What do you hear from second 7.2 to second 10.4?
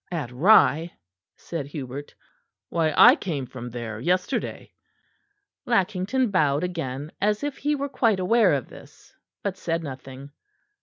as if he were quite aware of this; but said nothing.